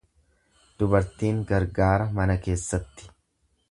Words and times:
Dubartiin 0.79 1.45
gargaara 1.53 2.11
mana 2.21 2.41
keessatti. 2.49 3.13